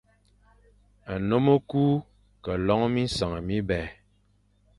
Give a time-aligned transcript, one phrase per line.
[1.19, 1.83] Nnôm e ku
[2.43, 3.79] ke lon minseñ mibè.